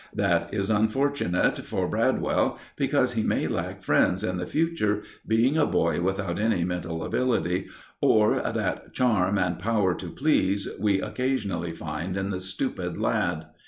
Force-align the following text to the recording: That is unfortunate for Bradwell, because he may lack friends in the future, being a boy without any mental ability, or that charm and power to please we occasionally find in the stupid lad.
That 0.15 0.51
is 0.51 0.71
unfortunate 0.71 1.59
for 1.63 1.87
Bradwell, 1.87 2.57
because 2.75 3.13
he 3.13 3.21
may 3.21 3.45
lack 3.45 3.83
friends 3.83 4.23
in 4.23 4.37
the 4.37 4.47
future, 4.47 5.03
being 5.27 5.59
a 5.59 5.65
boy 5.67 6.01
without 6.01 6.39
any 6.39 6.63
mental 6.63 7.03
ability, 7.03 7.67
or 8.01 8.39
that 8.39 8.95
charm 8.95 9.37
and 9.37 9.59
power 9.59 9.93
to 9.93 10.07
please 10.09 10.67
we 10.79 10.99
occasionally 11.01 11.73
find 11.73 12.17
in 12.17 12.31
the 12.31 12.39
stupid 12.39 12.97
lad. 12.97 13.45